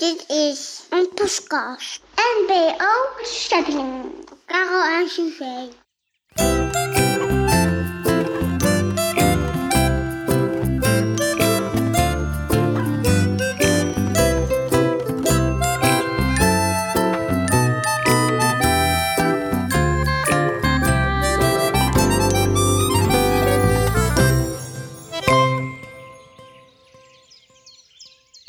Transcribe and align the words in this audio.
Dit 0.00 0.24
is 0.28 0.82
een 0.90 1.08
podcast. 1.14 2.00
NBO 2.14 3.22
Stepping. 3.22 4.12
Karel 4.46 4.82
en 4.82 5.08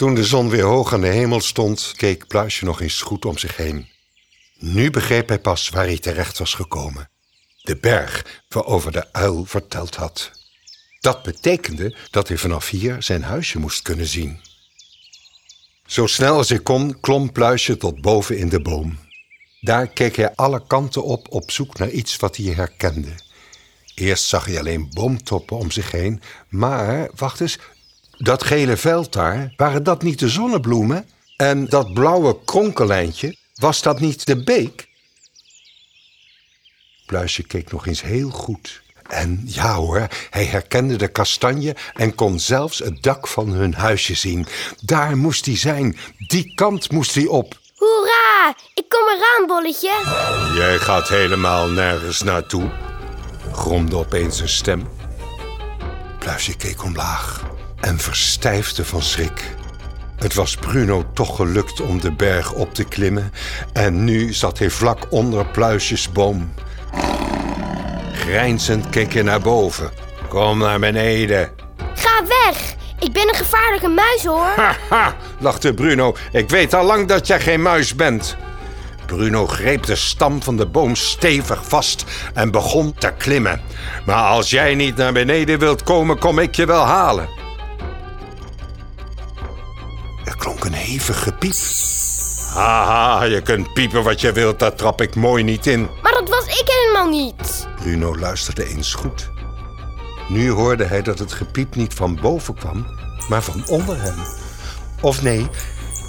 Toen 0.01 0.15
de 0.15 0.23
zon 0.23 0.49
weer 0.49 0.63
hoog 0.63 0.93
aan 0.93 1.01
de 1.01 1.07
hemel 1.07 1.39
stond, 1.39 1.93
keek 1.95 2.27
Pluisje 2.27 2.65
nog 2.65 2.81
eens 2.81 3.01
goed 3.01 3.25
om 3.25 3.37
zich 3.37 3.57
heen. 3.57 3.87
Nu 4.57 4.89
begreep 4.89 5.27
hij 5.27 5.39
pas 5.39 5.69
waar 5.69 5.85
hij 5.85 5.97
terecht 5.97 6.37
was 6.37 6.53
gekomen. 6.53 7.09
De 7.61 7.77
berg 7.77 8.41
waarover 8.49 8.91
de 8.91 9.13
uil 9.13 9.45
verteld 9.45 9.95
had. 9.95 10.31
Dat 10.99 11.23
betekende 11.23 11.95
dat 12.11 12.27
hij 12.27 12.37
vanaf 12.37 12.69
hier 12.69 13.03
zijn 13.03 13.23
huisje 13.23 13.59
moest 13.59 13.81
kunnen 13.81 14.05
zien. 14.05 14.39
Zo 15.85 16.07
snel 16.07 16.35
als 16.35 16.49
hij 16.49 16.59
kon, 16.59 16.99
klom 16.99 17.31
Pluisje 17.31 17.77
tot 17.77 18.01
boven 18.01 18.37
in 18.37 18.49
de 18.49 18.61
boom. 18.61 18.99
Daar 19.59 19.87
keek 19.87 20.15
hij 20.15 20.35
alle 20.35 20.67
kanten 20.67 21.03
op 21.03 21.27
op 21.29 21.51
zoek 21.51 21.77
naar 21.77 21.89
iets 21.89 22.15
wat 22.15 22.35
hij 22.35 22.53
herkende. 22.53 23.13
Eerst 23.95 24.23
zag 24.23 24.45
hij 24.45 24.59
alleen 24.59 24.89
boomtoppen 24.93 25.57
om 25.57 25.71
zich 25.71 25.91
heen, 25.91 26.21
maar, 26.49 27.09
wacht 27.15 27.39
eens, 27.39 27.57
dat 28.23 28.43
gele 28.43 28.77
veld 28.77 29.13
daar, 29.13 29.53
waren 29.57 29.83
dat 29.83 30.03
niet 30.03 30.19
de 30.19 30.29
zonnebloemen? 30.29 31.05
En 31.35 31.65
dat 31.65 31.93
blauwe 31.93 32.37
kronkelijntje, 32.45 33.35
was 33.55 33.81
dat 33.81 33.99
niet 33.99 34.25
de 34.25 34.43
beek? 34.43 34.87
Pluisje 37.05 37.43
keek 37.43 37.71
nog 37.71 37.87
eens 37.87 38.01
heel 38.01 38.29
goed. 38.29 38.81
En 39.07 39.41
ja 39.45 39.73
hoor, 39.73 40.07
hij 40.29 40.45
herkende 40.45 40.95
de 40.95 41.07
kastanje 41.07 41.75
en 41.93 42.15
kon 42.15 42.39
zelfs 42.39 42.79
het 42.79 43.03
dak 43.03 43.27
van 43.27 43.49
hun 43.49 43.73
huisje 43.73 44.15
zien. 44.15 44.47
Daar 44.81 45.17
moest 45.17 45.45
hij 45.45 45.57
zijn, 45.57 45.97
die 46.17 46.53
kant 46.55 46.91
moest 46.91 47.15
hij 47.15 47.25
op. 47.25 47.59
Hoera! 47.75 48.55
Ik 48.73 48.89
kom 48.89 49.07
eraan, 49.07 49.47
bolletje. 49.47 49.91
Jij 50.55 50.77
gaat 50.77 51.09
helemaal 51.09 51.67
nergens 51.67 52.21
naartoe, 52.21 52.71
gromde 53.51 53.95
opeens 53.95 54.39
een 54.39 54.49
stem. 54.49 54.89
Pluisje 56.19 56.57
keek 56.57 56.83
omlaag 56.83 57.50
en 57.81 57.99
verstijfde 57.99 58.85
van 58.85 59.01
schrik. 59.01 59.55
Het 60.17 60.33
was 60.33 60.55
Bruno 60.55 61.05
toch 61.13 61.35
gelukt 61.35 61.81
om 61.81 62.01
de 62.01 62.11
berg 62.11 62.53
op 62.53 62.73
te 62.73 62.83
klimmen 62.83 63.33
en 63.73 64.03
nu 64.03 64.33
zat 64.33 64.59
hij 64.59 64.69
vlak 64.69 65.07
onder 65.09 65.45
Pluisjes 65.45 66.11
boom. 66.11 66.53
Grijnzend 68.13 68.89
keek 68.89 69.13
hij 69.13 69.23
naar 69.23 69.41
boven. 69.41 69.91
Kom 70.27 70.57
naar 70.57 70.79
beneden. 70.79 71.49
Ga 71.95 72.23
weg! 72.27 72.75
Ik 72.99 73.13
ben 73.13 73.27
een 73.27 73.35
gevaarlijke 73.35 73.87
muis, 73.87 74.25
hoor. 74.25 74.53
Haha, 74.55 75.15
lachte 75.39 75.73
Bruno. 75.73 76.15
Ik 76.31 76.49
weet 76.49 76.73
al 76.73 76.85
lang 76.85 77.07
dat 77.07 77.27
jij 77.27 77.39
geen 77.39 77.61
muis 77.61 77.95
bent. 77.95 78.37
Bruno 79.05 79.47
greep 79.47 79.85
de 79.85 79.95
stam 79.95 80.43
van 80.43 80.57
de 80.57 80.65
boom 80.65 80.95
stevig 80.95 81.67
vast 81.67 82.05
en 82.33 82.51
begon 82.51 82.93
te 82.97 83.13
klimmen. 83.17 83.61
Maar 84.05 84.23
als 84.23 84.49
jij 84.49 84.75
niet 84.75 84.95
naar 84.95 85.13
beneden 85.13 85.59
wilt 85.59 85.83
komen, 85.83 86.19
kom 86.19 86.39
ik 86.39 86.55
je 86.55 86.65
wel 86.65 86.83
halen. 86.83 87.40
Hevig 90.91 91.23
gepiep. 91.23 91.55
Haha, 92.53 93.23
je 93.23 93.41
kunt 93.41 93.73
piepen 93.73 94.03
wat 94.03 94.21
je 94.21 94.31
wilt, 94.31 94.59
daar 94.59 94.75
trap 94.75 95.01
ik 95.01 95.15
mooi 95.15 95.43
niet 95.43 95.67
in. 95.67 95.89
Maar 96.01 96.11
dat 96.11 96.29
was 96.29 96.45
ik 96.45 96.63
helemaal 96.65 97.09
niet. 97.09 97.67
Bruno 97.81 98.17
luisterde 98.17 98.65
eens 98.65 98.93
goed. 98.93 99.29
Nu 100.27 100.49
hoorde 100.49 100.83
hij 100.83 101.01
dat 101.01 101.19
het 101.19 101.31
gepiep 101.31 101.75
niet 101.75 101.93
van 101.93 102.19
boven 102.21 102.55
kwam, 102.55 102.85
maar 103.29 103.41
van 103.41 103.63
onder 103.67 104.01
hem. 104.01 104.15
Of 105.01 105.21
nee, 105.21 105.47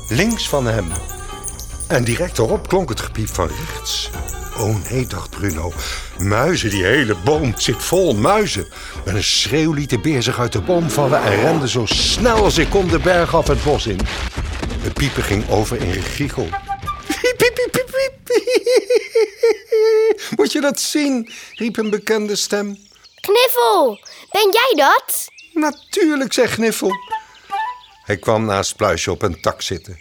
links 0.09 0.49
van 0.49 0.67
hem. 0.67 0.87
En 1.89 2.05
direct 2.05 2.39
erop 2.39 2.69
klonk 2.69 2.89
het 2.89 3.01
gepiep 3.01 3.29
van 3.29 3.49
rechts. 3.49 4.11
Oh 4.59 4.77
nee, 4.91 5.07
dacht 5.07 5.31
Bruno. 5.31 5.73
Muizen, 6.19 6.71
die 6.71 6.85
hele 6.85 7.17
boom 7.25 7.53
zit 7.57 7.83
vol 7.83 8.15
muizen. 8.15 8.67
Met 9.05 9.15
een 9.15 9.25
schreeuw 9.25 9.73
liet 9.73 9.91
de 9.91 9.99
beer 9.99 10.23
zich 10.23 10.39
uit 10.39 10.53
de 10.53 10.61
boom 10.61 10.91
vallen 10.91 11.23
en 11.23 11.41
rende 11.41 11.69
zo 11.69 11.87
snel 11.87 12.45
als 12.45 12.59
ik 12.59 12.71
kon 12.71 12.89
de 12.89 12.99
berg 12.99 13.35
af 13.35 13.47
het 13.47 13.65
bos 13.65 13.87
in. 13.87 14.01
Het 14.83 14.95
piepen 14.95 15.23
ging 15.23 15.49
over 15.49 15.81
in 15.81 15.93
gegiegel. 15.93 16.49
Piep, 17.07 17.37
piep, 17.37 17.55
piep, 17.55 17.73
piep, 17.73 17.91
piep. 18.25 18.43
Moet 20.37 20.53
je 20.53 20.61
dat 20.61 20.81
zien? 20.81 21.33
riep 21.55 21.77
een 21.77 21.91
bekende 21.91 22.37
stem. 22.37 22.77
Kniffel, 23.21 24.01
ben 24.31 24.51
jij 24.53 24.73
dat? 24.77 25.29
Natuurlijk, 25.53 26.33
zei 26.33 26.47
Gniffel. 26.47 26.93
Hij 28.05 28.17
kwam 28.17 28.45
naast 28.45 28.77
Pluisje 28.77 29.11
op 29.11 29.23
een 29.23 29.41
tak 29.41 29.63
zitten. 29.63 29.99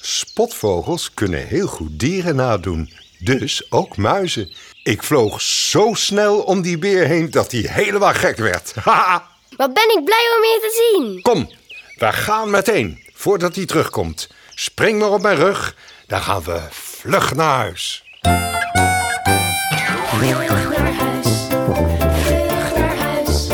Spotvogels 0.00 1.14
kunnen 1.14 1.46
heel 1.46 1.66
goed 1.66 1.98
dieren 1.98 2.36
nadoen, 2.36 2.92
dus 3.18 3.70
ook 3.70 3.96
muizen. 3.96 4.52
Ik 4.82 5.02
vloog 5.02 5.40
zo 5.40 5.94
snel 5.94 6.40
om 6.40 6.62
die 6.62 6.78
beer 6.78 7.06
heen 7.06 7.30
dat 7.30 7.52
hij 7.52 7.60
helemaal 7.60 8.14
gek 8.14 8.36
werd. 8.36 8.74
Haha. 8.84 9.28
Wat 9.56 9.74
ben 9.74 9.96
ik 9.98 10.04
blij 10.04 10.26
om 10.36 10.44
je 10.44 10.58
te 10.60 10.92
zien. 10.94 11.22
Kom, 11.22 11.50
we 11.98 12.12
gaan 12.12 12.50
meteen, 12.50 13.09
voordat 13.20 13.54
hij 13.56 13.66
terugkomt. 13.66 14.28
Spring 14.54 14.98
maar 14.98 15.10
op 15.10 15.22
mijn 15.22 15.36
rug, 15.36 15.74
dan 16.06 16.20
gaan 16.20 16.42
we 16.42 16.60
vlug 16.70 17.34
naar 17.34 17.56
huis. 17.56 18.04
Vlug 20.06 20.48
naar 20.48 20.92
huis, 20.92 21.28
vlug 21.48 22.74
naar 22.74 22.96
huis. 22.96 23.48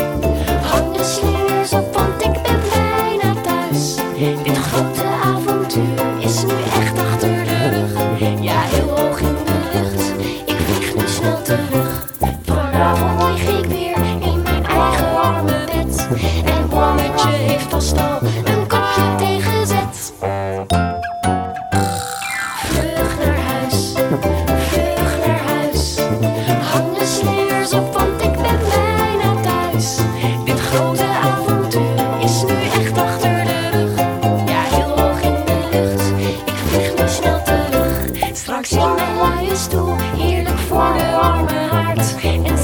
Hang 0.61 0.97
de 0.97 1.03
slingers 1.03 1.71
op, 1.71 1.93
want 1.93 2.21
ik 2.21 2.41
ben 2.41 2.61
bijna 2.69 3.41
thuis. 3.41 3.95
Dit 4.43 4.57
grote 4.57 5.03
avontuur 5.03 6.19
is 6.19 6.43
nu 6.43 6.53
echt 6.81 6.99
achter 6.99 7.43
de 7.43 7.43
rug. 7.43 8.19
Ja, 8.41 8.61
heel 8.61 8.97
hoog 8.97 9.19
in 9.19 9.35
de 9.45 9.69
lucht, 9.73 10.11
ik 10.45 10.57
vlieg 10.67 10.95
nu 10.95 11.07
snel 11.07 11.41
terug. 11.41 12.07
Vanavond 12.45 13.39
lig 13.39 13.57
ik 13.57 13.65
weer 13.65 13.95
in 14.21 14.41
mijn 14.41 14.65
eigen 14.65 15.11
warme 15.13 15.65
bed. 15.65 16.07
En 16.45 16.69
Bommetje 16.69 17.29
heeft 17.29 17.65
vast 17.69 18.06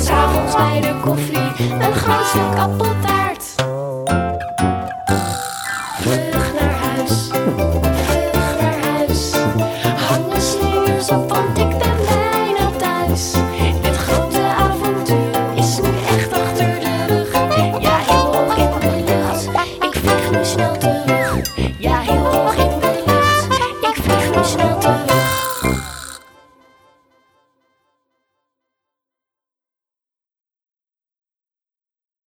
s'avonds 0.03 0.56
bij 0.56 0.81
de 0.81 1.00
koffie, 1.02 1.66
een 1.80 1.94
groot 1.94 2.25
stuk 2.25 2.58
appeltaart. 2.58 3.32